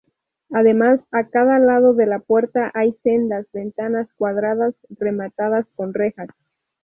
Además, 0.51 0.99
a 1.11 1.27
cada 1.29 1.59
lado 1.59 1.93
de 1.93 2.07
la 2.07 2.17
puerta 2.17 2.71
hay 2.73 2.93
sendas 3.03 3.45
ventanas 3.53 4.07
cuadradas 4.15 4.73
rematadas 4.97 5.67
con 5.75 5.93
rejas. 5.93 6.29